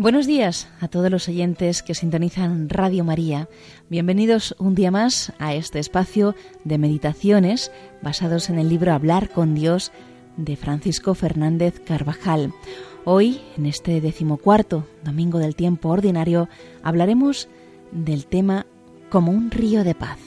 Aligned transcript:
Buenos 0.00 0.28
días 0.28 0.68
a 0.80 0.86
todos 0.86 1.10
los 1.10 1.26
oyentes 1.26 1.82
que 1.82 1.92
sintonizan 1.92 2.68
Radio 2.68 3.02
María. 3.02 3.48
Bienvenidos 3.88 4.54
un 4.60 4.76
día 4.76 4.92
más 4.92 5.32
a 5.40 5.54
este 5.54 5.80
espacio 5.80 6.36
de 6.62 6.78
meditaciones 6.78 7.72
basados 8.00 8.48
en 8.48 8.60
el 8.60 8.68
libro 8.68 8.92
Hablar 8.92 9.28
con 9.28 9.56
Dios 9.56 9.90
de 10.36 10.54
Francisco 10.54 11.16
Fernández 11.16 11.80
Carvajal. 11.80 12.52
Hoy, 13.04 13.40
en 13.56 13.66
este 13.66 14.00
decimocuarto 14.00 14.86
domingo 15.02 15.40
del 15.40 15.56
tiempo 15.56 15.88
ordinario, 15.88 16.48
hablaremos 16.84 17.48
del 17.90 18.26
tema 18.26 18.66
como 19.10 19.32
un 19.32 19.50
río 19.50 19.82
de 19.82 19.96
paz. 19.96 20.20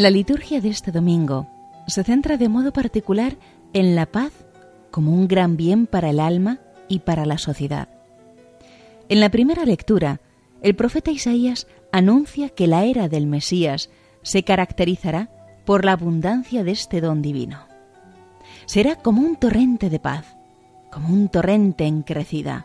La 0.00 0.08
liturgia 0.08 0.62
de 0.62 0.70
este 0.70 0.92
domingo 0.92 1.46
se 1.86 2.02
centra 2.04 2.38
de 2.38 2.48
modo 2.48 2.72
particular 2.72 3.36
en 3.74 3.94
la 3.94 4.06
paz 4.06 4.32
como 4.90 5.12
un 5.12 5.28
gran 5.28 5.58
bien 5.58 5.86
para 5.86 6.08
el 6.08 6.20
alma 6.20 6.58
y 6.88 7.00
para 7.00 7.26
la 7.26 7.36
sociedad. 7.36 7.86
En 9.10 9.20
la 9.20 9.28
primera 9.28 9.66
lectura, 9.66 10.22
el 10.62 10.74
profeta 10.74 11.10
Isaías 11.10 11.66
anuncia 11.92 12.48
que 12.48 12.66
la 12.66 12.86
era 12.86 13.10
del 13.10 13.26
Mesías 13.26 13.90
se 14.22 14.42
caracterizará 14.42 15.28
por 15.66 15.84
la 15.84 15.92
abundancia 15.92 16.64
de 16.64 16.70
este 16.70 17.02
don 17.02 17.20
divino. 17.20 17.66
Será 18.64 18.96
como 18.96 19.20
un 19.20 19.36
torrente 19.36 19.90
de 19.90 20.00
paz, 20.00 20.34
como 20.90 21.08
un 21.08 21.28
torrente 21.28 21.84
en 21.84 22.04
crecida, 22.04 22.64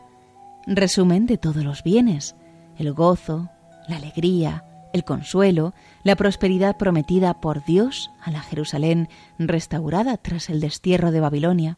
resumen 0.67 1.25
de 1.25 1.37
todos 1.37 1.65
los 1.65 1.83
bienes, 1.83 2.37
el 2.77 2.93
gozo, 2.93 3.49
la 3.89 3.97
alegría, 3.97 4.63
el 4.95 5.03
consuelo, 5.03 5.73
la 6.03 6.15
prosperidad 6.15 6.77
prometida 6.77 7.41
por 7.41 7.65
Dios 7.65 8.09
a 8.21 8.31
la 8.31 8.41
Jerusalén 8.41 9.09
restaurada 9.37 10.15
tras 10.17 10.49
el 10.49 10.61
destierro 10.61 11.11
de 11.11 11.19
Babilonia. 11.19 11.77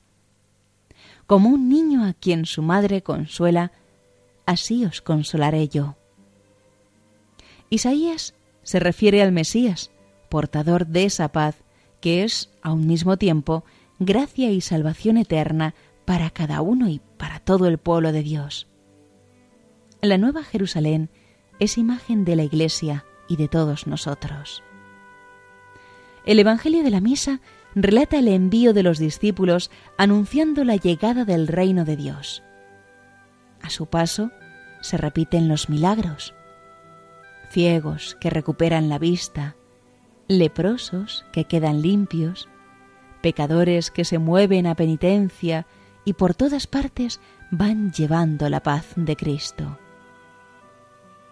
Como 1.25 1.50
un 1.50 1.67
niño 1.67 2.06
a 2.06 2.13
quien 2.13 2.45
su 2.45 2.61
madre 2.61 3.01
consuela, 3.01 3.72
así 4.45 4.85
os 4.85 5.01
consolaré 5.01 5.67
yo. 5.67 5.95
Isaías 7.72 8.35
se 8.61 8.79
refiere 8.79 9.23
al 9.23 9.31
Mesías, 9.31 9.89
portador 10.29 10.85
de 10.85 11.06
esa 11.06 11.31
paz 11.31 11.56
que 12.00 12.23
es, 12.23 12.51
a 12.61 12.72
un 12.72 12.85
mismo 12.85 13.17
tiempo, 13.17 13.66
gracia 13.97 14.51
y 14.51 14.61
salvación 14.61 15.17
eterna 15.17 15.73
para 16.06 16.29
cada 16.29 16.61
uno 16.61 16.88
y 16.88 17.01
para 17.17 17.39
todo 17.39 17.67
el 17.67 17.79
pueblo 17.79 18.11
de 18.11 18.22
Dios. 18.22 18.67
La 20.01 20.19
nueva 20.19 20.44
Jerusalén 20.44 21.09
es 21.59 21.78
imagen 21.78 22.25
de 22.25 22.35
la 22.35 22.44
Iglesia 22.44 23.06
y 23.28 23.35
de 23.35 23.47
todos 23.47 23.88
nosotros. 23.88 24.63
El 26.25 26.40
Evangelio 26.40 26.84
de 26.84 26.91
la 26.91 27.01
Misa 27.01 27.40
relata 27.73 28.19
el 28.19 28.28
envío 28.28 28.73
de 28.73 28.84
los 28.84 29.00
discípulos 29.00 29.72
anunciando 29.97 30.63
la 30.63 30.75
llegada 30.75 31.25
del 31.25 31.47
reino 31.47 31.85
de 31.85 31.95
Dios. 31.95 32.44
A 33.62 33.69
su 33.69 33.85
paso 33.85 34.31
se 34.81 34.97
repiten 34.97 35.47
los 35.47 35.69
milagros. 35.69 36.34
Ciegos 37.51 38.18
que 38.19 38.29
recuperan 38.29 38.89
la 38.89 39.00
vista, 39.00 39.56
leprosos 40.28 41.25
que 41.31 41.45
quedan 41.45 41.81
limpios, 41.81 42.50
pecadores 43.22 43.89
que 43.91 44.06
se 44.06 44.19
mueven 44.19 44.68
a 44.68 44.75
penitencia 44.75 45.66
y 46.03 46.13
por 46.13 46.35
todas 46.35 46.68
partes 46.68 47.19
van 47.51 47.91
llevando 47.91 48.50
la 48.50 48.62
paz 48.62 48.94
de 48.95 49.16
Cristo. 49.16 49.78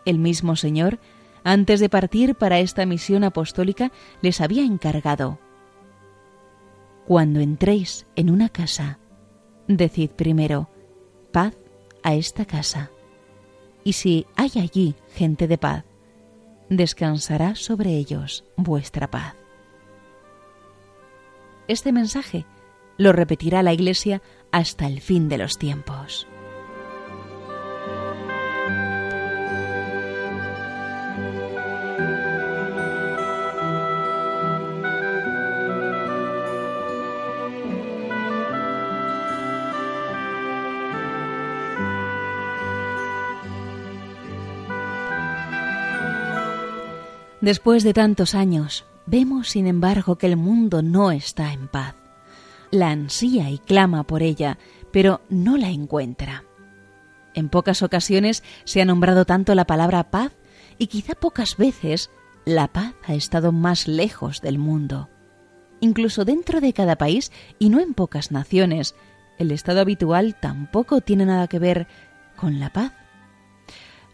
El 0.06 0.20
mismo 0.20 0.56
Señor, 0.56 1.00
antes 1.44 1.80
de 1.80 1.90
partir 1.90 2.36
para 2.36 2.60
esta 2.60 2.86
misión 2.86 3.24
apostólica, 3.24 3.92
les 4.22 4.42
había 4.42 4.64
encargado, 4.64 5.40
Cuando 7.06 7.40
entréis 7.40 8.08
en 8.16 8.32
una 8.32 8.50
casa, 8.50 8.98
decid 9.68 10.10
primero, 10.10 10.70
paz 11.32 11.56
a 12.02 12.16
esta 12.16 12.46
casa. 12.46 12.90
Y 13.84 13.94
si 13.94 14.26
hay 14.36 14.52
allí 14.56 14.96
gente 15.14 15.48
de 15.48 15.60
paz, 15.60 15.84
descansará 16.70 17.54
sobre 17.56 17.92
ellos 17.92 18.44
vuestra 18.58 19.10
paz. 19.12 19.36
Este 21.68 21.92
mensaje 21.92 22.46
lo 22.98 23.12
repetirá 23.12 23.62
la 23.64 23.74
Iglesia 23.74 24.22
hasta 24.52 24.88
el 24.88 25.02
fin 25.02 25.30
de 25.30 25.38
los 25.38 25.58
tiempos. 25.58 26.28
Después 47.46 47.84
de 47.84 47.94
tantos 47.94 48.34
años, 48.34 48.86
vemos 49.06 49.50
sin 49.50 49.68
embargo 49.68 50.16
que 50.16 50.26
el 50.26 50.36
mundo 50.36 50.82
no 50.82 51.12
está 51.12 51.54
en 51.54 51.68
paz. 51.68 51.94
La 52.72 52.90
ansía 52.90 53.52
y 53.52 53.60
clama 53.60 54.02
por 54.02 54.24
ella, 54.24 54.58
pero 54.92 55.22
no 55.30 55.56
la 55.56 55.70
encuentra. 55.70 56.44
En 57.36 57.50
pocas 57.50 57.84
ocasiones 57.84 58.42
se 58.64 58.82
ha 58.82 58.86
nombrado 58.86 59.26
tanto 59.26 59.54
la 59.54 59.68
palabra 59.68 60.10
paz 60.10 60.32
y 60.80 60.88
quizá 60.88 61.14
pocas 61.14 61.56
veces 61.56 62.10
la 62.46 62.68
paz 62.68 62.96
ha 63.06 63.14
estado 63.14 63.52
más 63.52 63.88
lejos 63.88 64.42
del 64.42 64.58
mundo. 64.58 65.08
Incluso 65.82 66.26
dentro 66.26 66.62
de 66.62 66.74
cada 66.74 66.96
país 66.96 67.32
y 67.60 67.70
no 67.70 67.80
en 67.80 67.94
pocas 67.94 68.32
naciones, 68.32 68.96
el 69.38 69.52
estado 69.52 69.82
habitual 69.82 70.36
tampoco 70.42 71.02
tiene 71.02 71.28
nada 71.28 71.48
que 71.48 71.60
ver 71.60 71.86
con 72.38 72.60
la 72.60 72.74
paz. 72.74 72.94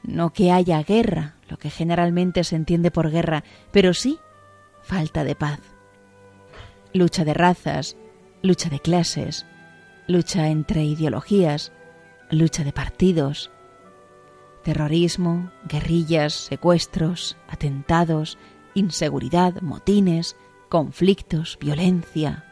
No 0.03 0.33
que 0.33 0.51
haya 0.51 0.83
guerra, 0.83 1.35
lo 1.51 1.57
que 1.57 1.69
generalmente 1.69 2.45
se 2.45 2.55
entiende 2.55 2.91
por 2.91 3.11
guerra, 3.11 3.43
pero 3.73 3.93
sí 3.93 4.19
falta 4.83 5.25
de 5.25 5.35
paz. 5.35 5.59
Lucha 6.93 7.25
de 7.25 7.33
razas, 7.33 7.97
lucha 8.41 8.69
de 8.69 8.79
clases, 8.79 9.45
lucha 10.07 10.47
entre 10.47 10.85
ideologías, 10.85 11.73
lucha 12.29 12.63
de 12.63 12.71
partidos, 12.71 13.51
terrorismo, 14.63 15.51
guerrillas, 15.67 16.33
secuestros, 16.33 17.35
atentados, 17.49 18.37
inseguridad, 18.73 19.61
motines, 19.61 20.37
conflictos, 20.69 21.57
violencia, 21.59 22.45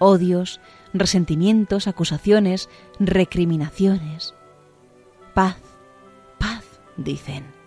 odios, 0.00 0.60
resentimientos, 0.92 1.86
acusaciones, 1.86 2.68
recriminaciones. 2.98 4.34
Paz, 5.32 5.58
paz, 6.40 6.64
dicen 6.96 7.61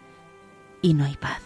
y 0.85 0.93
no 0.93 1.03
hay 1.03 1.17
paz. 1.17 1.41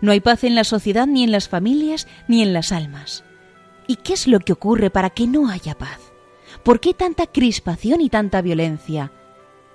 No 0.00 0.12
hay 0.12 0.20
paz 0.20 0.44
en 0.44 0.54
la 0.54 0.64
sociedad, 0.64 1.06
ni 1.06 1.22
en 1.22 1.32
las 1.32 1.48
familias, 1.48 2.08
ni 2.28 2.42
en 2.42 2.54
las 2.54 2.72
almas. 2.72 3.24
¿Y 3.86 3.96
qué 3.96 4.14
es 4.14 4.26
lo 4.26 4.40
que 4.40 4.54
ocurre 4.54 4.88
para 4.88 5.10
que 5.10 5.26
no 5.26 5.50
haya 5.50 5.76
paz? 5.76 6.00
¿Por 6.62 6.80
qué 6.80 6.94
tanta 6.94 7.26
crispación 7.26 8.00
y 8.00 8.08
tanta 8.08 8.40
violencia? 8.40 9.12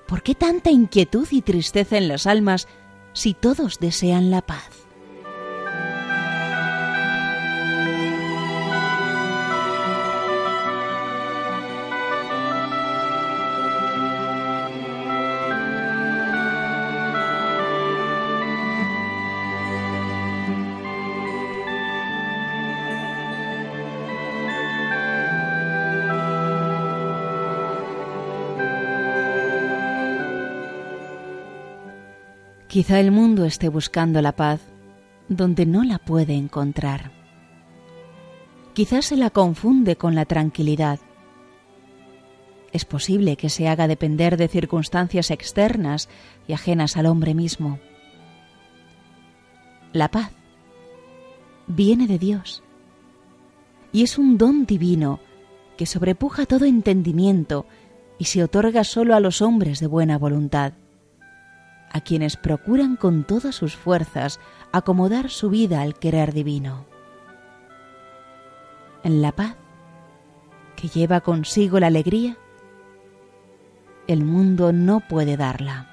¿Por 0.08 0.24
qué 0.24 0.34
tanta 0.34 0.72
inquietud 0.72 1.28
y 1.30 1.42
tristeza 1.44 1.98
en 1.98 2.08
las 2.08 2.26
almas 2.26 2.68
si 3.14 3.36
todos 3.36 3.80
desean 3.80 4.32
la 4.32 4.42
paz? 4.42 4.85
Quizá 32.76 33.00
el 33.00 33.10
mundo 33.10 33.46
esté 33.46 33.70
buscando 33.70 34.22
la 34.22 34.36
paz 34.36 34.60
donde 35.30 35.66
no 35.66 35.86
la 35.86 35.98
puede 35.98 36.34
encontrar. 36.34 37.14
quizás 38.74 39.06
se 39.06 39.16
la 39.16 39.30
confunde 39.30 39.96
con 39.96 40.14
la 40.14 40.26
tranquilidad. 40.26 41.00
Es 42.74 42.84
posible 42.84 43.38
que 43.38 43.48
se 43.48 43.70
haga 43.70 43.88
depender 43.88 44.36
de 44.36 44.50
circunstancias 44.50 45.32
externas 45.32 46.10
y 46.50 46.52
ajenas 46.52 46.98
al 46.98 47.06
hombre 47.06 47.34
mismo. 47.34 47.80
La 49.94 50.12
paz 50.12 50.32
viene 51.68 52.08
de 52.08 52.20
Dios 52.20 52.62
y 53.94 54.04
es 54.04 54.18
un 54.18 54.38
don 54.38 54.66
divino 54.66 55.22
que 55.78 55.86
sobrepuja 55.86 56.46
todo 56.46 56.66
entendimiento 56.66 57.68
y 58.20 58.26
se 58.26 58.44
otorga 58.44 58.84
solo 58.84 59.16
a 59.16 59.22
los 59.22 59.42
hombres 59.42 59.80
de 59.80 59.88
buena 59.88 60.18
voluntad, 60.18 60.74
a 61.96 62.02
quienes 62.02 62.36
procuran 62.36 62.98
con 62.98 63.24
todas 63.24 63.56
sus 63.56 63.78
fuerzas 63.78 64.42
acomodar 64.74 65.30
su 65.30 65.50
vida 65.50 65.80
al 65.80 65.98
querer 65.98 66.34
divino. 66.34 66.86
En 69.06 69.22
la 69.22 69.32
paz, 69.32 69.56
que 70.76 70.90
lleva 70.90 71.22
consigo 71.22 71.80
la 71.80 71.88
alegría, 71.88 72.38
el 74.08 74.26
mundo 74.26 74.74
no 74.74 75.08
puede 75.08 75.38
darla. 75.38 75.88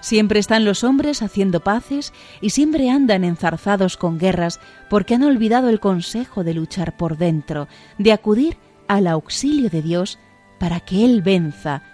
Siempre 0.00 0.40
están 0.40 0.64
los 0.64 0.82
hombres 0.82 1.22
haciendo 1.22 1.60
paces 1.60 2.12
y 2.40 2.50
siempre 2.50 2.90
andan 2.90 3.22
enzarzados 3.22 3.96
con 3.96 4.18
guerras 4.18 4.58
porque 4.90 5.14
han 5.14 5.22
olvidado 5.22 5.68
el 5.68 5.78
consejo 5.78 6.42
de 6.42 6.54
luchar 6.54 6.96
por 6.96 7.16
dentro, 7.16 7.68
de 7.96 8.10
acudir 8.10 8.56
al 8.88 9.06
auxilio 9.06 9.70
de 9.70 9.82
Dios 9.82 10.18
para 10.58 10.80
que 10.80 11.04
Él 11.04 11.22
venza 11.22 11.84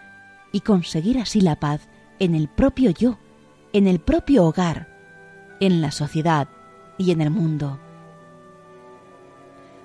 y 0.51 0.61
conseguir 0.61 1.19
así 1.19 1.43
la 1.43 1.57
paz 1.61 1.88
en 2.19 2.35
el 2.35 2.49
propio 2.49 2.91
yo, 2.91 3.19
en 3.73 3.87
el 3.87 4.01
propio 4.01 4.45
hogar, 4.45 4.89
en 5.61 5.81
la 5.81 5.91
sociedad 5.91 6.49
y 6.97 7.11
en 7.11 7.21
el 7.21 7.31
mundo. 7.31 7.79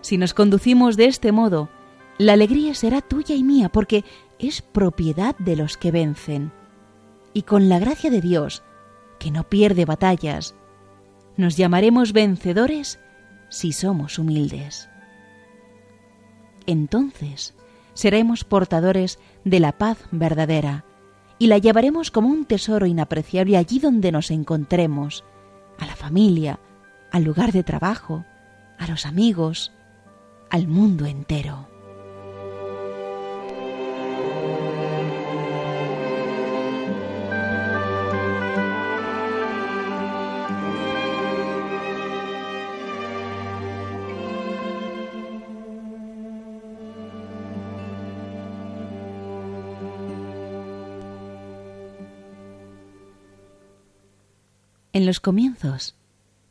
Si 0.01 0.17
nos 0.17 0.33
conducimos 0.33 0.97
de 0.97 1.05
este 1.05 1.31
modo, 1.31 1.69
la 2.17 2.33
alegría 2.33 2.73
será 2.73 3.01
tuya 3.01 3.35
y 3.35 3.43
mía 3.43 3.69
porque 3.69 4.03
es 4.39 4.61
propiedad 4.61 5.35
de 5.37 5.55
los 5.55 5.77
que 5.77 5.91
vencen 5.91 6.51
y 7.33 7.43
con 7.43 7.69
la 7.69 7.79
gracia 7.79 8.11
de 8.11 8.21
Dios, 8.21 8.63
que 9.19 9.31
no 9.31 9.43
pierde 9.43 9.85
batallas, 9.85 10.53
nos 11.37 11.57
llamaremos 11.57 12.13
vencedores 12.13 12.99
si 13.49 13.71
somos 13.71 14.19
humildes. 14.19 14.89
Entonces 16.67 17.55
seremos 17.93 18.43
portadores 18.43 19.19
de 19.43 19.59
la 19.59 19.71
paz 19.77 19.97
verdadera 20.11 20.85
y 21.43 21.47
la 21.47 21.57
llevaremos 21.57 22.09
como 22.09 22.29
un 22.29 22.45
tesoro 22.45 22.85
inapreciable 22.85 23.57
allí 23.57 23.77
donde 23.77 24.13
nos 24.13 24.31
encontremos, 24.31 25.25
a 25.77 25.85
la 25.85 25.93
familia, 25.93 26.61
al 27.11 27.25
lugar 27.25 27.51
de 27.51 27.63
trabajo, 27.63 28.23
a 28.79 28.87
los 28.87 29.05
amigos, 29.05 29.73
al 30.49 30.69
mundo 30.69 31.05
entero. 31.05 31.67
En 54.93 55.07
los 55.07 55.19
comienzos, 55.19 55.95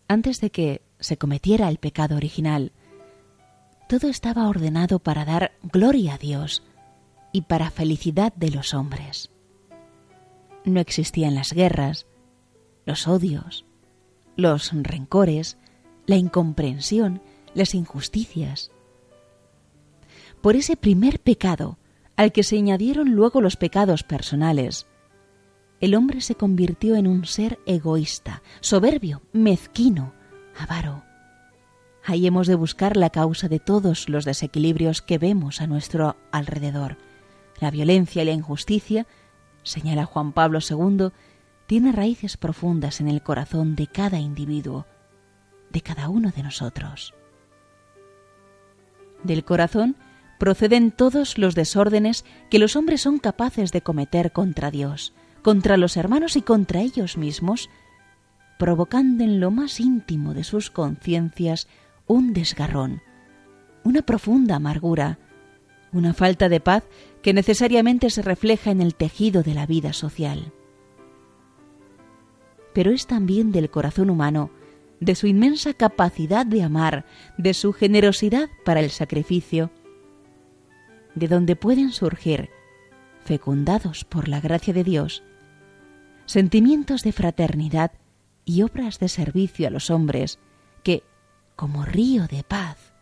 antes 0.09 0.41
de 0.41 0.50
que 0.50 0.83
se 0.99 1.17
cometiera 1.17 1.69
el 1.69 1.79
pecado 1.79 2.17
original, 2.17 2.73
todo 3.89 4.09
estaba 4.09 4.49
ordenado 4.49 4.99
para 4.99 5.25
dar 5.25 5.53
gloria 5.62 6.15
a 6.15 6.19
Dios 6.19 6.65
y 7.31 7.43
para 7.43 7.71
felicidad 7.71 8.33
de 8.35 8.50
los 8.50 8.75
hombres. 8.75 9.31
No 10.65 10.81
existían 10.81 11.37
las 11.37 11.53
guerras, 11.53 12.06
los 12.85 13.06
odios, 13.06 13.65
los 14.37 14.73
rencores, 14.73 15.56
la 16.06 16.17
incomprensión, 16.17 17.23
las 17.55 17.77
injusticias. 17.77 18.73
Por 20.41 20.56
ese 20.56 20.77
primer 20.77 21.21
pecado, 21.21 21.79
al 22.17 22.32
que 22.32 22.43
se 22.43 22.58
añadieron 22.58 23.13
luego 23.13 23.41
los 23.41 23.55
pecados 23.56 24.03
personales, 24.03 24.87
el 25.82 25.96
hombre 25.96 26.20
se 26.20 26.36
convirtió 26.36 26.94
en 26.94 27.08
un 27.08 27.24
ser 27.24 27.58
egoísta, 27.67 28.41
soberbio, 28.60 29.20
mezquino, 29.32 30.15
avaro. 30.56 31.03
Ahí 32.05 32.24
hemos 32.24 32.46
de 32.46 32.55
buscar 32.55 32.96
la 32.96 33.10
causa 33.10 33.48
de 33.48 33.58
todos 33.58 34.08
los 34.08 34.24
desequilibrios 34.24 35.03
que 35.03 35.19
vemos 35.19 35.60
a 35.60 35.67
nuestro 35.67 36.17
alrededor. 36.31 36.98
La 37.58 37.72
violencia 37.72 38.22
y 38.22 38.27
la 38.27 38.32
injusticia, 38.32 39.08
señala 39.65 40.05
Juan 40.05 40.32
Pablo 40.32 40.60
II, 40.60 41.08
tiene 41.67 41.91
raíces 41.91 42.36
profundas 42.36 43.01
en 43.01 43.08
el 43.08 43.20
corazón 43.20 43.74
de 43.74 43.89
cada 43.89 44.20
individuo, 44.20 44.86
de 45.70 45.81
cada 45.81 46.08
uno 46.08 46.31
de 46.31 46.44
nosotros. 46.44 47.12
Del 49.24 49.44
corazón 49.44 49.96
proceden 50.39 50.93
todos 50.93 51.39
los 51.39 51.56
desórdenes 51.56 52.24
que 52.51 52.60
los 52.60 52.77
hombres 52.77 53.01
son 53.01 53.19
capaces 53.19 53.72
de 53.72 53.82
cometer 53.82 54.31
contra 54.31 54.70
Dios, 54.70 55.12
contra 55.43 55.77
los 55.77 55.96
hermanos 55.96 56.37
y 56.37 56.43
contra 56.43 56.81
ellos 56.81 57.17
mismos, 57.17 57.69
provocando 58.58 59.25
en 59.25 59.41
lo 59.41 59.51
más 59.51 59.81
íntimo 59.81 60.34
de 60.34 60.44
sus 60.44 60.70
conciencias 60.70 61.69
un 62.06 62.32
desgarrón, 62.32 63.03
una 63.84 64.03
profunda 64.03 64.56
amargura, 64.56 65.19
una 65.93 66.15
falta 66.15 66.49
de 66.49 66.61
paz 66.61 66.84
que 67.22 67.34
necesariamente 67.34 68.08
se 68.11 68.22
refleja 68.22 68.70
en 68.70 68.81
el 68.81 68.94
tejido 68.94 69.43
de 69.43 69.55
la 69.55 69.67
vida 69.67 69.93
social. 69.93 70.53
Pero 72.72 72.91
es 72.91 73.06
también 73.06 73.53
del 73.53 73.69
corazón 73.70 74.11
humano, 74.11 74.51
de 75.01 75.15
su 75.15 75.27
inmensa 75.27 75.75
capacidad 75.75 76.46
de 76.46 76.63
amar, 76.63 77.05
de 77.37 77.55
su 77.55 77.72
generosidad 77.72 78.49
para 78.65 78.81
el 78.81 78.91
sacrificio, 78.91 79.70
de 81.15 81.29
donde 81.29 81.56
pueden 81.56 81.91
surgir, 81.91 82.51
fecundados 83.25 84.05
por 84.05 84.29
la 84.29 84.41
gracia 84.41 84.72
de 84.72 84.84
Dios, 84.84 85.22
sentimientos 86.26 87.02
de 87.02 87.12
fraternidad 87.12 87.93
y 88.44 88.62
obras 88.62 88.98
de 88.98 89.08
servicio 89.08 89.67
a 89.67 89.70
los 89.70 89.91
hombres 89.91 90.38
que, 90.82 91.02
como 91.56 91.84
río 91.84 92.26
de 92.26 92.43
paz, 92.43 92.93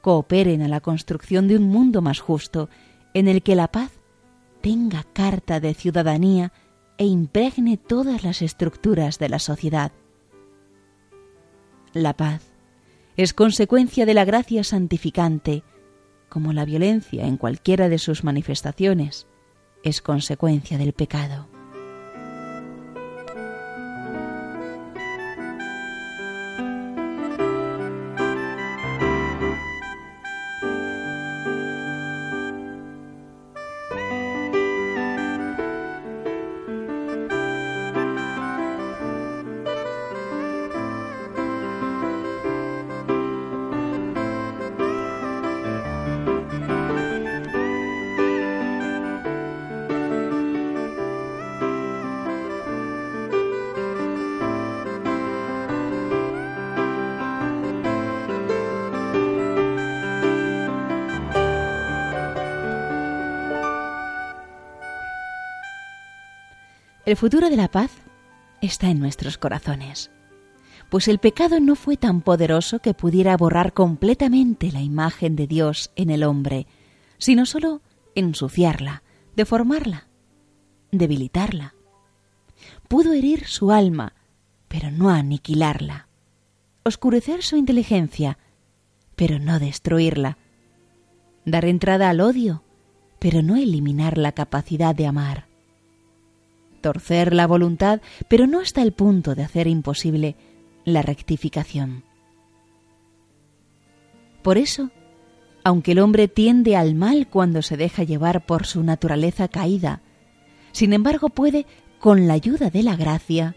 cooperen 0.00 0.62
a 0.62 0.68
la 0.68 0.80
construcción 0.80 1.48
de 1.48 1.56
un 1.56 1.64
mundo 1.64 2.02
más 2.02 2.20
justo 2.20 2.68
en 3.14 3.28
el 3.28 3.42
que 3.42 3.56
la 3.56 3.68
paz 3.68 3.92
tenga 4.60 5.04
carta 5.12 5.60
de 5.60 5.74
ciudadanía 5.74 6.52
e 6.98 7.06
impregne 7.06 7.76
todas 7.76 8.24
las 8.24 8.42
estructuras 8.42 9.18
de 9.18 9.28
la 9.28 9.38
sociedad. 9.38 9.92
La 11.92 12.16
paz 12.16 12.42
es 13.16 13.34
consecuencia 13.34 14.06
de 14.06 14.14
la 14.14 14.24
gracia 14.24 14.64
santificante, 14.64 15.64
como 16.28 16.52
la 16.52 16.64
violencia 16.64 17.26
en 17.26 17.36
cualquiera 17.36 17.88
de 17.88 17.98
sus 17.98 18.22
manifestaciones 18.22 19.26
es 19.82 20.02
consecuencia 20.02 20.78
del 20.78 20.92
pecado. 20.92 21.59
El 67.10 67.16
futuro 67.16 67.50
de 67.50 67.56
la 67.56 67.68
paz 67.68 67.90
está 68.62 68.88
en 68.88 69.00
nuestros 69.00 69.36
corazones, 69.36 70.12
pues 70.90 71.08
el 71.08 71.18
pecado 71.18 71.58
no 71.58 71.74
fue 71.74 71.96
tan 71.96 72.20
poderoso 72.20 72.78
que 72.78 72.94
pudiera 72.94 73.36
borrar 73.36 73.72
completamente 73.72 74.70
la 74.70 74.80
imagen 74.80 75.34
de 75.34 75.48
Dios 75.48 75.90
en 75.96 76.10
el 76.10 76.22
hombre, 76.22 76.68
sino 77.18 77.46
sólo 77.46 77.82
ensuciarla, 78.14 79.02
deformarla, 79.34 80.06
debilitarla. 80.92 81.74
Pudo 82.86 83.12
herir 83.12 83.44
su 83.48 83.72
alma, 83.72 84.14
pero 84.68 84.92
no 84.92 85.10
aniquilarla, 85.10 86.06
oscurecer 86.84 87.42
su 87.42 87.56
inteligencia, 87.56 88.38
pero 89.16 89.40
no 89.40 89.58
destruirla. 89.58 90.38
Dar 91.44 91.64
entrada 91.64 92.08
al 92.08 92.20
odio, 92.20 92.62
pero 93.18 93.42
no 93.42 93.56
eliminar 93.56 94.16
la 94.16 94.30
capacidad 94.30 94.94
de 94.94 95.08
amar. 95.08 95.49
Torcer 96.80 97.34
la 97.34 97.46
voluntad, 97.46 98.00
pero 98.28 98.46
no 98.46 98.60
hasta 98.60 98.82
el 98.82 98.92
punto 98.92 99.34
de 99.34 99.42
hacer 99.42 99.66
imposible 99.66 100.36
la 100.84 101.02
rectificación. 101.02 102.04
Por 104.42 104.56
eso, 104.56 104.90
aunque 105.64 105.92
el 105.92 105.98
hombre 105.98 106.28
tiende 106.28 106.76
al 106.76 106.94
mal 106.94 107.28
cuando 107.28 107.62
se 107.62 107.76
deja 107.76 108.02
llevar 108.02 108.46
por 108.46 108.66
su 108.66 108.82
naturaleza 108.82 109.48
caída, 109.48 110.00
sin 110.72 110.92
embargo 110.92 111.28
puede, 111.28 111.66
con 111.98 112.26
la 112.26 112.34
ayuda 112.34 112.70
de 112.70 112.82
la 112.82 112.96
gracia, 112.96 113.56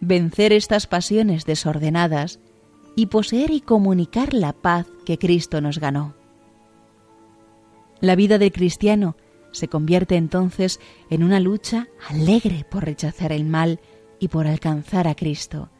vencer 0.00 0.52
estas 0.52 0.86
pasiones 0.86 1.44
desordenadas 1.44 2.38
y 2.94 3.06
poseer 3.06 3.50
y 3.50 3.60
comunicar 3.60 4.34
la 4.34 4.52
paz 4.52 4.86
que 5.04 5.18
Cristo 5.18 5.60
nos 5.60 5.78
ganó. 5.78 6.14
La 8.00 8.14
vida 8.14 8.38
del 8.38 8.52
cristiano 8.52 9.16
se 9.52 9.68
convierte 9.68 10.16
entonces 10.16 10.80
en 11.10 11.22
una 11.22 11.40
lucha 11.40 11.88
alegre 12.08 12.64
por 12.68 12.84
rechazar 12.84 13.32
el 13.32 13.44
mal 13.44 13.80
y 14.18 14.28
por 14.28 14.46
alcanzar 14.46 15.08
a 15.08 15.14
Cristo. 15.14 15.70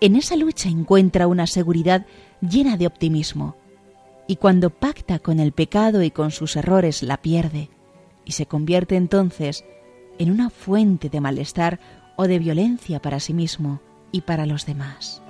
En 0.00 0.16
esa 0.16 0.36
lucha 0.36 0.68
encuentra 0.68 1.26
una 1.26 1.46
seguridad 1.46 2.06
llena 2.40 2.76
de 2.76 2.86
optimismo, 2.86 3.56
y 4.26 4.36
cuando 4.36 4.70
pacta 4.70 5.18
con 5.18 5.40
el 5.40 5.52
pecado 5.52 6.02
y 6.02 6.10
con 6.10 6.30
sus 6.30 6.56
errores 6.56 7.02
la 7.02 7.22
pierde, 7.22 7.70
y 8.24 8.32
se 8.32 8.46
convierte 8.46 8.96
entonces 8.96 9.64
en 10.18 10.30
una 10.30 10.50
fuente 10.50 11.08
de 11.08 11.20
malestar 11.20 11.80
o 12.16 12.26
de 12.26 12.38
violencia 12.38 13.00
para 13.00 13.20
sí 13.20 13.34
mismo 13.34 13.80
y 14.12 14.22
para 14.22 14.46
los 14.46 14.66
demás. 14.66 15.22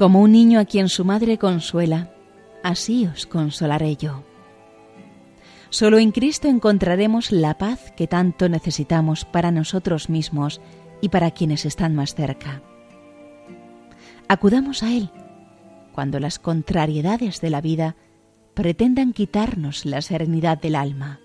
Como 0.00 0.22
un 0.22 0.32
niño 0.32 0.60
a 0.60 0.64
quien 0.64 0.88
su 0.88 1.04
madre 1.04 1.36
consuela, 1.36 2.10
así 2.62 3.06
os 3.06 3.26
consolaré 3.26 3.96
yo. 3.96 4.24
Solo 5.68 5.98
en 5.98 6.10
Cristo 6.10 6.48
encontraremos 6.48 7.32
la 7.32 7.58
paz 7.58 7.92
que 7.98 8.06
tanto 8.06 8.48
necesitamos 8.48 9.26
para 9.26 9.50
nosotros 9.50 10.08
mismos 10.08 10.62
y 11.02 11.10
para 11.10 11.32
quienes 11.32 11.66
están 11.66 11.94
más 11.94 12.14
cerca. 12.14 12.62
Acudamos 14.26 14.82
a 14.82 14.90
Él 14.90 15.10
cuando 15.92 16.18
las 16.18 16.38
contrariedades 16.38 17.42
de 17.42 17.50
la 17.50 17.60
vida 17.60 17.94
pretendan 18.54 19.12
quitarnos 19.12 19.84
la 19.84 20.00
serenidad 20.00 20.58
del 20.58 20.76
alma. 20.76 21.20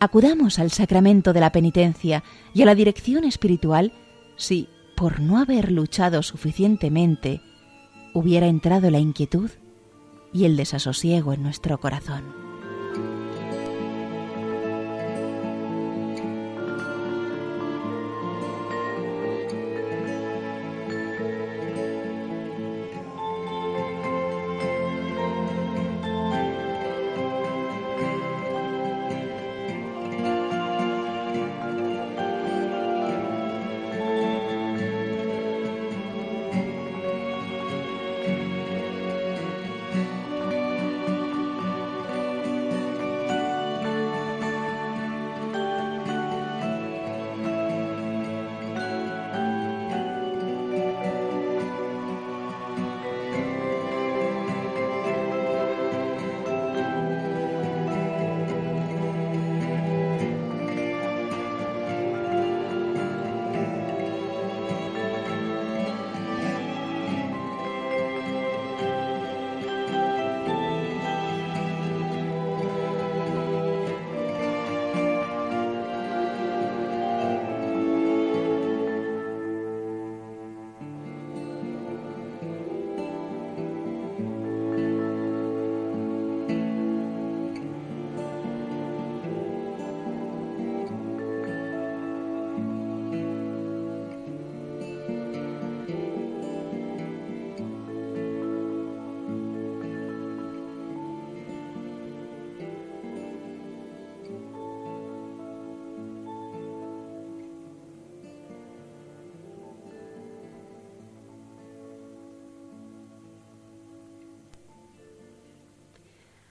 Acudamos 0.00 0.58
al 0.58 0.70
sacramento 0.70 1.34
de 1.34 1.40
la 1.40 1.52
penitencia 1.52 2.24
y 2.54 2.62
a 2.62 2.64
la 2.64 2.74
dirección 2.74 3.24
espiritual 3.24 3.92
si, 4.38 4.70
por 4.96 5.20
no 5.20 5.36
haber 5.36 5.70
luchado 5.70 6.22
suficientemente, 6.22 7.42
hubiera 8.18 8.46
entrado 8.46 8.90
la 8.90 8.98
inquietud 8.98 9.50
y 10.32 10.44
el 10.44 10.56
desasosiego 10.56 11.32
en 11.32 11.42
nuestro 11.42 11.78
corazón. 11.78 12.47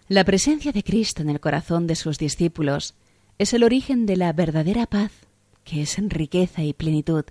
La 0.09 0.23
presencia 0.23 0.71
de 0.71 0.83
Cristo 0.83 1.21
en 1.21 1.29
el 1.29 1.41
corazón 1.41 1.85
de 1.85 1.95
sus 1.95 2.17
discípulos 2.17 2.95
es 3.37 3.53
el 3.53 3.63
origen 3.63 4.05
de 4.05 4.15
la 4.15 4.31
verdadera 4.31 4.85
paz, 4.85 5.11
que 5.65 5.81
es 5.81 5.97
en 5.97 6.09
riqueza 6.09 6.63
y 6.63 6.71
plenitud, 6.71 7.25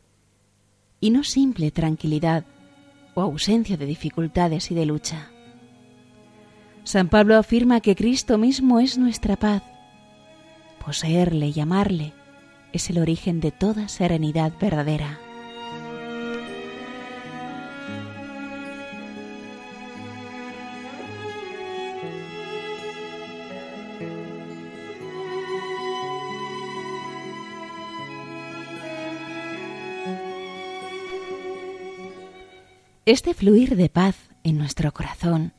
y 1.01 1.09
no 1.09 1.25
simple 1.25 1.71
tranquilidad 1.71 2.45
o 3.15 3.23
ausencia 3.23 3.79
de 3.79 3.87
dificultades 3.87 4.71
y 4.71 4.75
de 4.75 4.85
lucha. 4.85 5.31
San 6.85 7.09
Pablo 7.09 7.37
afirma 7.37 7.81
que 7.81 7.97
Cristo 7.97 8.37
mismo 8.37 8.79
es 8.79 8.99
nuestra 8.99 9.37
paz. 9.37 9.63
Poseerle 10.85 11.53
y 11.57 11.59
amarle 11.61 12.13
es 12.75 12.91
el 12.91 12.99
origen 12.99 13.41
de 13.41 13.53
toda 13.53 13.89
serenidad 13.89 14.53
verdadera. 14.61 15.19
Este 33.07 33.35
fluir 33.35 33.77
de 33.77 33.89
paz 33.89 34.17
en 34.43 34.59
nuestro 34.59 34.93
corazón, 34.93 35.53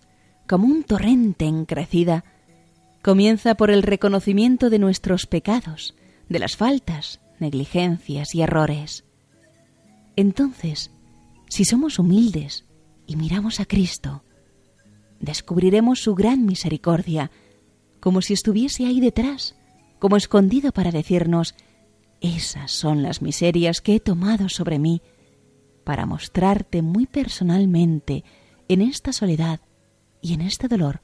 como 0.50 0.68
un 0.68 0.84
torrente 0.84 1.46
en 1.46 1.64
crecida, 1.64 2.26
comienza 3.02 3.56
por 3.56 3.72
el 3.72 3.84
reconocimiento 3.84 4.70
de 4.70 4.80
nuestros 4.80 5.28
pecados, 5.28 5.96
de 6.28 6.40
las 6.40 6.58
faltas, 6.58 7.22
negligencias 7.40 8.36
y 8.36 8.42
errores. 8.42 9.06
Entonces, 10.18 10.92
si 11.48 11.64
somos 11.64 12.00
humildes 12.00 12.66
y 13.06 13.16
miramos 13.16 13.62
a 13.62 13.66
Cristo, 13.66 14.26
descubriremos 15.22 16.02
su 16.02 16.16
gran 16.16 16.46
misericordia, 16.46 17.32
como 18.02 18.22
si 18.22 18.34
estuviese 18.34 18.88
ahí 18.88 19.00
detrás, 19.00 19.56
como 20.00 20.18
escondido 20.18 20.74
para 20.74 20.92
decirnos, 20.92 21.56
esas 22.20 22.72
son 22.72 23.04
las 23.04 23.22
miserias 23.22 23.80
que 23.80 23.96
he 23.96 24.00
tomado 24.02 24.50
sobre 24.50 24.80
mí 24.80 25.02
para 25.88 26.06
mostrarte 26.06 26.82
muy 26.82 27.06
personalmente 27.06 28.26
en 28.68 28.82
esta 28.82 29.14
soledad 29.14 29.62
y 30.22 30.34
en 30.34 30.42
este 30.42 30.68
dolor 30.68 31.00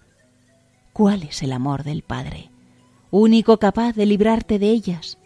cuál 0.91 1.23
es 1.23 1.41
el 1.41 1.53
amor 1.53 1.85
del 1.85 2.01
Padre, 2.03 2.51
único 3.09 3.59
capaz 3.59 3.93
de 3.93 4.05
librarte 4.05 4.59
de 4.59 4.71
ellas, 4.71 5.19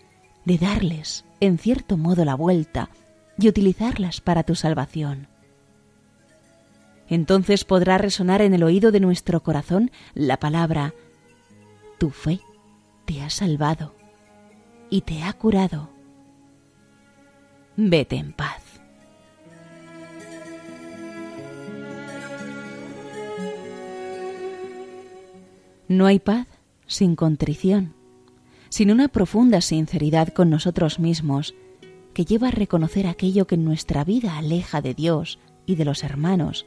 de 0.45 0.59
darles, 0.59 1.25
en 1.39 1.57
cierto 1.57 1.97
modo, 1.97 2.23
la 2.23 2.35
vuelta 2.35 2.91
y 3.39 3.47
utilizarlas 3.47 4.21
para 4.21 4.43
tu 4.43 4.53
salvación. 4.53 5.27
Entonces 7.07 7.65
podrá 7.65 7.97
resonar 7.97 8.43
en 8.43 8.53
el 8.53 8.61
oído 8.61 8.91
de 8.91 8.99
nuestro 8.99 9.41
corazón 9.41 9.89
la 10.13 10.37
palabra, 10.37 10.93
tu 11.97 12.11
fe 12.11 12.41
te 13.05 13.23
ha 13.23 13.31
salvado 13.31 13.95
y 14.91 15.01
te 15.01 15.23
ha 15.23 15.33
curado. 15.33 15.89
Vete 17.75 18.17
en 18.17 18.33
paz. 18.33 18.66
No 25.87 26.05
hay 26.05 26.19
paz 26.19 26.47
sin 26.85 27.15
contrición, 27.15 27.93
sin 28.69 28.91
una 28.91 29.07
profunda 29.07 29.61
sinceridad 29.61 30.29
con 30.29 30.49
nosotros 30.49 30.99
mismos 30.99 31.55
que 32.13 32.25
lleva 32.25 32.49
a 32.49 32.51
reconocer 32.51 33.07
aquello 33.07 33.47
que 33.47 33.55
en 33.55 33.63
nuestra 33.63 34.03
vida 34.03 34.37
aleja 34.37 34.81
de 34.81 34.93
Dios 34.93 35.39
y 35.65 35.75
de 35.75 35.85
los 35.85 36.03
hermanos, 36.03 36.65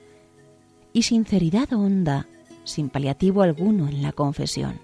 y 0.93 1.03
sinceridad 1.03 1.73
honda, 1.73 2.29
sin 2.65 2.89
paliativo 2.89 3.43
alguno 3.43 3.89
en 3.89 4.03
la 4.03 4.13
confesión. 4.13 4.81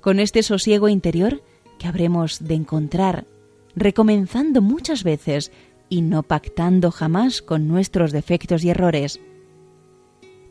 Con 0.00 0.18
este 0.18 0.42
sosiego 0.42 0.88
interior 0.88 1.42
que 1.78 1.86
habremos 1.86 2.42
de 2.42 2.54
encontrar, 2.54 3.26
recomenzando 3.76 4.60
muchas 4.60 5.04
veces 5.04 5.52
y 5.88 6.02
no 6.02 6.22
pactando 6.24 6.90
jamás 6.90 7.42
con 7.42 7.68
nuestros 7.68 8.10
defectos 8.10 8.64
y 8.64 8.70
errores, 8.70 9.20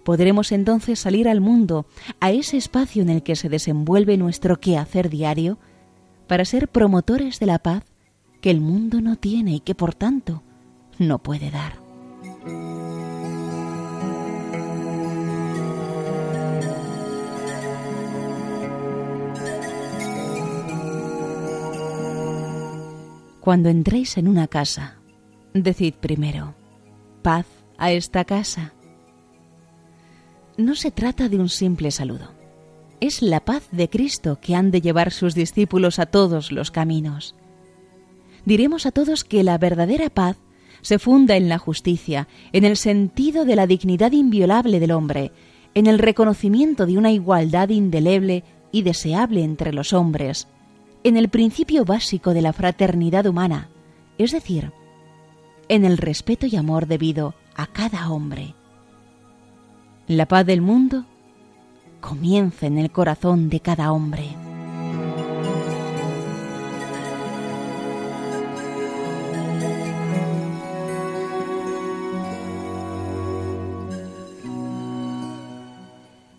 podremos 0.03 0.51
entonces 0.51 0.99
salir 0.99 1.27
al 1.27 1.41
mundo, 1.41 1.85
a 2.19 2.31
ese 2.31 2.57
espacio 2.57 3.01
en 3.01 3.09
el 3.09 3.23
que 3.23 3.35
se 3.35 3.49
desenvuelve 3.49 4.17
nuestro 4.17 4.59
quehacer 4.59 5.09
diario, 5.09 5.57
para 6.27 6.45
ser 6.45 6.67
promotores 6.67 7.39
de 7.39 7.45
la 7.45 7.59
paz 7.59 7.83
que 8.41 8.51
el 8.51 8.61
mundo 8.61 9.01
no 9.01 9.15
tiene 9.15 9.55
y 9.55 9.59
que 9.59 9.75
por 9.75 9.95
tanto 9.95 10.43
no 10.99 11.19
puede 11.19 11.49
dar. 11.51 11.81
Cuando 23.39 23.67
entréis 23.67 24.17
en 24.17 24.29
una 24.29 24.47
casa, 24.47 24.99
decid 25.53 25.95
primero, 25.95 26.55
paz 27.21 27.45
a 27.77 27.91
esta 27.91 28.23
casa 28.23 28.73
no 30.57 30.75
se 30.75 30.91
trata 30.91 31.29
de 31.29 31.37
un 31.37 31.49
simple 31.49 31.91
saludo. 31.91 32.31
Es 32.99 33.21
la 33.21 33.43
paz 33.43 33.67
de 33.71 33.89
Cristo 33.89 34.39
que 34.39 34.55
han 34.55 34.71
de 34.71 34.81
llevar 34.81 35.11
sus 35.11 35.35
discípulos 35.35 35.99
a 35.99 36.05
todos 36.05 36.51
los 36.51 36.71
caminos. 36.71 37.35
Diremos 38.45 38.85
a 38.85 38.91
todos 38.91 39.23
que 39.23 39.43
la 39.43 39.57
verdadera 39.57 40.09
paz 40.09 40.37
se 40.81 40.99
funda 40.99 41.35
en 41.37 41.49
la 41.49 41.57
justicia, 41.57 42.27
en 42.51 42.65
el 42.65 42.77
sentido 42.77 43.45
de 43.45 43.55
la 43.55 43.67
dignidad 43.67 44.11
inviolable 44.11 44.79
del 44.79 44.91
hombre, 44.91 45.31
en 45.73 45.87
el 45.87 45.97
reconocimiento 45.97 46.85
de 46.85 46.97
una 46.97 47.11
igualdad 47.11 47.69
indeleble 47.69 48.43
y 48.71 48.83
deseable 48.83 49.43
entre 49.43 49.73
los 49.73 49.93
hombres, 49.93 50.47
en 51.03 51.17
el 51.17 51.29
principio 51.29 51.85
básico 51.85 52.33
de 52.33 52.41
la 52.41 52.53
fraternidad 52.53 53.25
humana, 53.25 53.69
es 54.17 54.31
decir, 54.31 54.71
en 55.67 55.85
el 55.85 55.97
respeto 55.97 56.45
y 56.45 56.55
amor 56.55 56.87
debido 56.87 57.33
a 57.55 57.67
cada 57.67 58.09
hombre 58.09 58.55
la 60.07 60.25
paz 60.25 60.45
del 60.45 60.61
mundo 60.61 61.05
comienza 62.01 62.67
en 62.67 62.77
el 62.77 62.91
corazón 62.91 63.49
de 63.49 63.61
cada 63.61 63.93
hombre. 63.93 64.35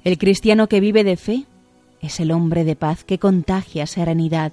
El 0.05 0.19
cristiano 0.19 0.69
que 0.69 0.81
vive 0.81 1.03
de 1.03 1.17
fe 1.17 1.47
es 2.03 2.21
el 2.21 2.31
hombre 2.31 2.65
de 2.65 2.77
paz 2.77 3.05
que 3.05 3.19
contagia 3.19 3.87
serenidad. 3.87 4.53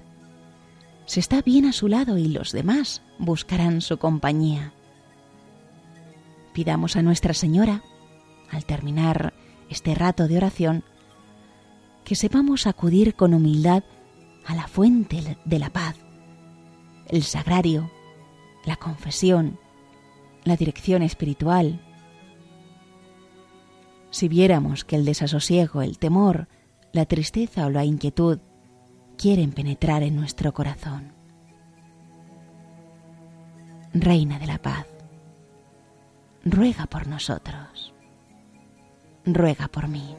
Se 1.05 1.19
está 1.19 1.41
bien 1.41 1.65
a 1.65 1.73
su 1.73 1.89
lado 1.89 2.17
y 2.17 2.29
los 2.29 2.53
demás 2.53 3.01
buscarán 3.19 3.81
su 3.81 3.97
compañía. 3.97 4.71
Pidamos 6.53 6.95
a 6.95 7.01
Nuestra 7.01 7.33
Señora 7.33 7.83
al 8.51 8.65
terminar 8.65 9.33
este 9.69 9.95
rato 9.95 10.27
de 10.27 10.37
oración, 10.37 10.83
que 12.03 12.15
sepamos 12.15 12.67
acudir 12.67 13.15
con 13.15 13.33
humildad 13.33 13.83
a 14.45 14.55
la 14.55 14.67
fuente 14.67 15.37
de 15.45 15.59
la 15.59 15.69
paz, 15.69 15.95
el 17.07 17.23
sagrario, 17.23 17.89
la 18.65 18.75
confesión, 18.75 19.59
la 20.43 20.57
dirección 20.57 21.03
espiritual. 21.03 21.79
Si 24.09 24.27
viéramos 24.27 24.83
que 24.83 24.97
el 24.97 25.05
desasosiego, 25.05 25.81
el 25.81 25.99
temor, 25.99 26.47
la 26.91 27.05
tristeza 27.05 27.65
o 27.65 27.69
la 27.69 27.85
inquietud 27.85 28.39
quieren 29.17 29.51
penetrar 29.51 30.03
en 30.03 30.15
nuestro 30.15 30.53
corazón. 30.53 31.13
Reina 33.93 34.39
de 34.39 34.47
la 34.47 34.57
paz, 34.57 34.87
ruega 36.43 36.87
por 36.87 37.07
nosotros 37.07 37.90
ruega 39.25 39.67
por 39.67 39.87
mí. 39.87 40.15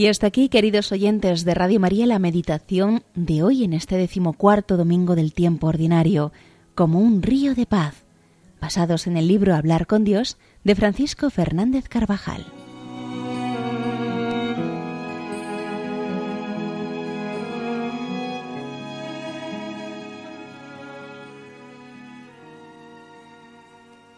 Y 0.00 0.06
hasta 0.06 0.26
aquí, 0.26 0.48
queridos 0.48 0.92
oyentes 0.92 1.44
de 1.44 1.52
Radio 1.52 1.78
María, 1.78 2.06
la 2.06 2.18
meditación 2.18 3.02
de 3.14 3.42
hoy 3.42 3.64
en 3.64 3.74
este 3.74 3.96
decimocuarto 3.96 4.78
domingo 4.78 5.14
del 5.14 5.34
tiempo 5.34 5.66
ordinario, 5.66 6.32
como 6.74 7.00
un 7.00 7.20
río 7.20 7.54
de 7.54 7.66
paz 7.66 8.06
basados 8.60 9.06
en 9.06 9.16
el 9.16 9.26
libro 9.26 9.54
Hablar 9.54 9.86
con 9.86 10.04
Dios 10.04 10.36
de 10.64 10.74
Francisco 10.74 11.30
Fernández 11.30 11.88
Carvajal. 11.88 12.59